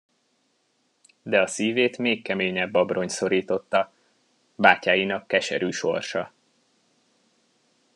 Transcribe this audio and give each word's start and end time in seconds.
De 1.21 1.41
a 1.41 1.47
szívét 1.47 1.97
még 1.97 2.23
keményebb 2.23 2.73
abroncs 2.73 3.11
szorította: 3.11 3.91
bátyáinak 4.55 5.27
keserű 5.27 5.69
sorsa. 5.69 6.33